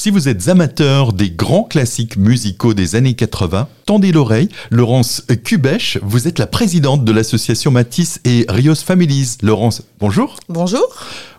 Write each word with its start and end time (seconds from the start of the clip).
Si 0.00 0.08
vous 0.08 0.30
êtes 0.30 0.48
amateur 0.48 1.12
des 1.12 1.28
grands 1.28 1.64
classiques 1.64 2.16
musicaux 2.16 2.72
des 2.72 2.96
années 2.96 3.12
80, 3.12 3.68
tendez 3.84 4.12
l'oreille. 4.12 4.48
Laurence 4.70 5.22
Kubèche, 5.44 5.98
vous 6.00 6.26
êtes 6.26 6.38
la 6.38 6.46
présidente 6.46 7.04
de 7.04 7.12
l'association 7.12 7.70
Matisse 7.70 8.18
et 8.24 8.46
Rios 8.48 8.76
Families. 8.76 9.36
Laurence, 9.42 9.82
bonjour. 9.98 10.40
Bonjour. 10.48 10.88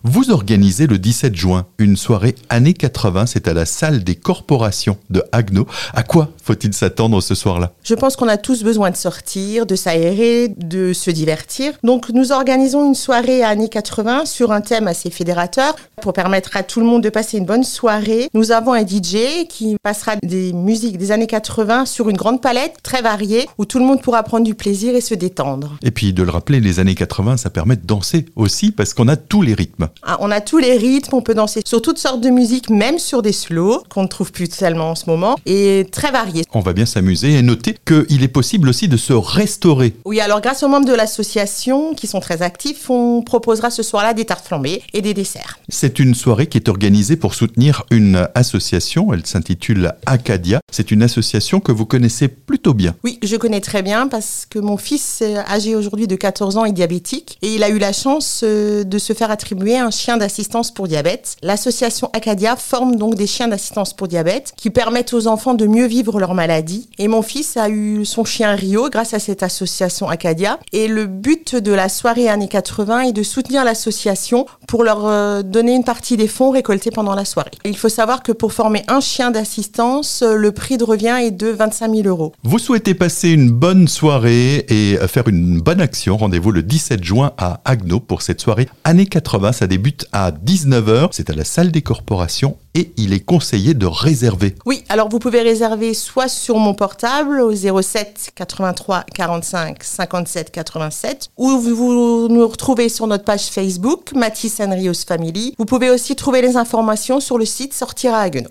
Vous 0.04 0.29
organisez 0.29 0.86
le 0.86 1.00
17 1.00 1.36
juin 1.36 1.66
une 1.79 1.97
soirée 1.97 2.36
années 2.50 2.76
80, 2.76 3.26
c'est 3.26 3.47
à 3.47 3.55
la 3.55 3.66
salle 3.66 4.04
des 4.04 4.13
corporations 4.13 5.00
de 5.10 5.24
Agno. 5.32 5.66
À 5.96 6.04
quoi 6.04 6.32
faut-il 6.52 6.74
s'attendre 6.74 7.22
ce 7.22 7.33
soir-là 7.33 7.72
Je 7.86 7.96
pense 7.96 8.18
qu'on 8.18 8.28
a 8.28 8.36
tous 8.36 8.63
besoin 8.63 8.90
de 8.90 8.97
sortir, 8.97 9.65
de 9.65 9.78
s'aérer, 9.78 10.50
de 10.50 10.92
se 10.92 11.10
divertir. 11.10 11.72
Donc 11.81 12.10
nous 12.10 12.33
organisons 12.33 12.86
une 12.86 12.96
soirée 12.96 13.42
années 13.42 13.70
80 13.70 14.26
sur 14.26 14.51
un 14.51 14.60
thème 14.60 14.90
assez 14.90 15.10
fédérateur 15.10 15.78
pour 16.02 16.12
permettre 16.12 16.58
à 16.58 16.64
tout 16.64 16.82
le 16.82 16.86
monde 16.86 17.04
de 17.04 17.09
passer 17.09 17.38
une 17.38 17.45
bonne 17.45 17.64
soirée. 17.64 18.27
Nous 18.34 18.52
avons 18.52 18.73
un 18.73 18.86
DJ 18.86 19.48
qui 19.48 19.77
passera 19.82 20.18
des 20.22 20.52
musiques 20.52 20.98
des 20.98 21.14
années 21.14 21.27
80 21.27 21.86
sur 21.86 22.10
une 22.10 22.18
grande 22.18 22.41
palette 22.41 22.76
très 22.84 23.02
variée 23.02 23.48
où 23.58 23.63
tout 23.63 23.80
le 23.80 23.86
monde 23.86 24.02
pourra 24.02 24.24
prendre 24.24 24.44
du 24.44 24.54
plaisir 24.54 24.94
et 24.94 25.02
se 25.02 25.16
détendre. 25.16 25.77
Et 25.84 25.91
puis 25.91 26.12
de 26.12 26.22
le 26.22 26.32
rappeler, 26.32 26.60
les 26.60 26.82
années 26.82 26.96
80, 26.96 27.38
ça 27.38 27.49
permet 27.49 27.77
de 27.77 27.86
danser 27.86 28.26
aussi 28.36 28.72
parce 28.72 28.94
qu'on 28.94 29.08
a 29.08 29.16
tous 29.16 29.41
les 29.41 29.54
rythmes. 29.54 29.88
Ah, 30.04 30.18
on 30.20 30.30
a 30.32 30.41
tous 30.41 30.58
les 30.58 30.76
rythmes, 30.76 31.16
on 31.16 31.22
peut 31.22 31.34
danser 31.34 31.62
sur 31.66 31.82
toutes 31.82 31.98
sortes 31.98 32.20
de 32.20 32.30
musiques, 32.30 32.70
même 32.70 32.99
sur 32.99 33.22
des 33.22 33.32
slows 33.32 33.84
qu'on 33.88 34.04
ne 34.04 34.08
trouve 34.10 34.34
plus 34.34 34.49
tellement 34.49 34.91
en 34.91 34.96
ce 34.96 35.10
moment 35.10 35.38
et 35.46 35.88
très 35.94 36.12
variés. 36.12 36.41
On 36.54 36.59
va 36.59 36.73
bien 36.73 36.86
s'amuser 36.86 37.34
et 37.34 37.41
noter 37.41 37.76
qu'il 37.86 38.23
est 38.23 38.27
possible 38.27 38.70
aussi 38.70 38.88
de 38.88 38.98
se 38.98 39.13
restaurer. 39.13 39.94
Oui, 40.05 40.20
alors 40.20 40.41
grâce 40.41 40.63
aux 40.63 40.68
membres 40.68 40.88
de 40.88 40.94
l'association 40.94 41.94
qui 41.94 42.08
sont 42.08 42.20
très 42.20 42.41
actifs, 42.41 42.90
on 42.90 43.22
proposera 43.22 43.70
ce 43.70 43.84
soir-là 43.84 44.13
des 44.13 44.26
tartes 44.26 44.46
flambées 44.46 44.82
et 44.94 45.02
des 45.02 45.13
desserts. 45.13 45.59
C'est 45.70 45.99
une 45.99 46.16
soirée 46.16 46.48
qui 46.48 46.58
est 46.58 46.70
organisée 46.70 47.16
pour 47.16 47.34
soutenir 47.34 47.84
une 47.91 48.27
association, 48.35 49.13
elle 49.13 49.26
s'intitule 49.26 49.94
Acadia. 50.05 50.59
C'est 50.72 50.91
une 50.91 51.04
association 51.04 51.59
que 51.59 51.72
vous 51.72 51.85
connaissez 51.85 52.27
plutôt 52.27 52.73
bien. 52.73 52.96
Oui, 53.04 53.20
je 53.23 53.35
connais 53.35 53.62
très 53.62 53.82
bien 53.82 54.07
parce 54.07 54.46
que 54.49 54.60
mon 54.60 54.77
fils, 54.77 55.23
âgé 55.48 55.76
aujourd'hui 55.76 56.07
de 56.07 56.16
14 56.16 56.57
ans, 56.57 56.66
est 56.66 56.71
diabétique 56.71 57.38
et 57.41 57.54
il 57.55 57.63
a 57.63 57.70
eu 57.70 57.77
la 57.77 57.94
chance 57.94 58.41
euh, 58.44 58.84
de 58.84 58.98
se 58.98 59.13
faire 59.13 59.32
attribuer 59.32 59.77
un 59.77 59.91
chien 59.91 60.18
d'assistance 60.18 60.71
pour 60.73 60.88
diabète. 60.88 61.35
L'association 61.41 62.10
Acadia 62.13 62.55
forme 62.55 62.96
donc 62.96 63.16
des 63.16 63.27
chiens 63.27 63.48
d'assistance 63.48 63.94
pour 63.94 64.07
diabète 64.07 64.53
qui 64.55 64.69
permettent 64.69 65.13
aux 65.13 65.27
enfants 65.27 65.53
de 65.53 65.66
mieux 65.66 65.88
vivre 65.88 66.19
leur 66.22 66.33
maladie. 66.33 66.88
Et 66.97 67.09
mon 67.09 67.22
fils 67.22 67.58
a 67.58 67.69
eu 67.69 68.05
son 68.05 68.23
chien 68.23 68.55
Rio 68.55 68.89
grâce 68.89 69.14
à 69.14 69.19
cette 69.19 69.44
association 69.44 70.08
Acadia. 70.08 70.58
Et 70.72 70.88
le 70.88 71.05
but 71.05 71.55
de 71.55 71.73
la 71.73 71.89
soirée 71.89 72.30
années 72.30 72.47
80 72.47 73.02
est 73.02 73.11
de 73.11 73.23
soutenir 73.23 73.66
l'association 73.66 74.45
pour 74.67 74.83
leur 74.86 75.05
euh, 75.05 75.41
donner 75.44 75.75
une 75.75 75.83
partie 75.83 76.16
des 76.16 76.30
fonds 76.30 76.52
récoltés 76.52 76.91
pendant 76.91 77.16
la 77.16 77.25
soirée. 77.25 77.52
Il 77.66 77.78
faut 77.78 77.89
savoir 77.89 78.23
que 78.23 78.31
pour 78.31 78.53
former 78.53 78.83
un 78.88 79.02
chien 79.02 79.31
d'assistance, 79.31 80.22
euh, 80.22 80.36
le 80.36 80.53
prix 80.53 80.78
de 80.78 80.86
revient 80.86 81.17
est 81.22 81.31
de 81.31 81.47
25 81.47 81.94
000 81.94 82.08
euros. 82.08 82.31
Vous 82.44 82.59
souhaitez 82.59 82.94
passer 82.94 83.30
une 83.30 83.52
bonne 83.52 83.88
soirée 83.88 84.66
et 84.69 84.97
faire 85.08 85.28
une 85.28 85.59
bonne 85.59 85.81
action. 85.81 86.16
Rendez-vous 86.16 86.52
le 86.52 86.63
17 86.63 87.03
juin 87.03 87.33
à 87.38 87.59
Agno 87.66 88.00
pour 88.00 88.22
cette 88.22 88.39
soirée 88.39 88.69
années 88.83 89.08
80. 89.08 89.52
Ça 89.52 89.67
débute 89.67 90.06
à 90.11 90.31
19h. 90.31 91.09
C'est 91.11 91.30
à 91.30 91.33
la 91.33 91.44
salle 91.44 91.72
des 91.72 91.81
corporations 91.81 92.58
et 92.73 92.91
il 92.97 93.14
est 93.14 93.19
conseillé 93.19 93.73
de 93.73 93.86
réserver. 93.86 94.55
Oui, 94.66 94.83
alors 94.89 95.09
vous 95.09 95.19
pouvez 95.19 95.41
réserver 95.41 95.94
soit 95.94 96.27
sur 96.27 96.58
mon 96.58 96.73
portable 96.73 97.41
au 97.41 97.53
07 97.53 98.31
83 98.36 99.05
45 99.13 99.83
57 99.83 100.52
87 100.52 101.30
ou 101.38 101.58
vous 101.58 102.28
nous 102.30 102.47
retrouvez 102.47 102.89
sur 102.89 103.08
notre 103.08 103.23
page 103.23 103.45
Facebook 103.45 104.13
Matisse 104.13 104.61
Rios 104.61 104.94
Family. 105.05 105.55
Vous 105.58 105.66
pouvez 105.66 105.89
aussi 105.89 106.16
trouver 106.16 106.41
les 106.41 106.58
informations 106.58 107.19
sur 107.19 107.38
le 107.38 107.45
site 107.45 107.73
Sortir 107.73 108.13
à 108.13 108.22
Haguenau. 108.22 108.50